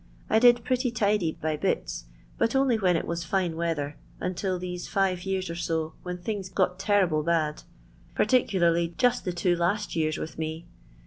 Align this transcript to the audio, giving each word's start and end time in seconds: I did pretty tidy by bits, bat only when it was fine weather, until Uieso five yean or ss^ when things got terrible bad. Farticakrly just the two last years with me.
I 0.31 0.39
did 0.39 0.63
pretty 0.63 0.89
tidy 0.89 1.37
by 1.39 1.57
bits, 1.57 2.05
bat 2.39 2.55
only 2.55 2.75
when 2.75 2.97
it 2.97 3.05
was 3.05 3.23
fine 3.23 3.55
weather, 3.55 3.97
until 4.19 4.59
Uieso 4.59 4.89
five 4.89 5.21
yean 5.25 5.41
or 5.47 5.53
ss^ 5.53 5.93
when 6.01 6.17
things 6.17 6.49
got 6.49 6.79
terrible 6.79 7.21
bad. 7.21 7.61
Farticakrly 8.17 8.97
just 8.97 9.25
the 9.25 9.31
two 9.31 9.55
last 9.55 9.95
years 9.95 10.17
with 10.17 10.39
me. 10.39 10.65